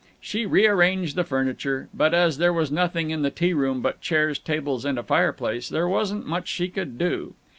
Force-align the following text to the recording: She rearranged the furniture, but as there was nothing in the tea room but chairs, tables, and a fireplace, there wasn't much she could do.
She 0.19 0.47
rearranged 0.47 1.15
the 1.15 1.23
furniture, 1.23 1.87
but 1.93 2.11
as 2.11 2.39
there 2.39 2.51
was 2.51 2.71
nothing 2.71 3.11
in 3.11 3.21
the 3.21 3.29
tea 3.29 3.53
room 3.53 3.81
but 3.81 4.01
chairs, 4.01 4.39
tables, 4.39 4.83
and 4.83 4.97
a 4.97 5.03
fireplace, 5.03 5.69
there 5.69 5.87
wasn't 5.87 6.25
much 6.25 6.47
she 6.47 6.69
could 6.69 6.97
do. 6.97 7.35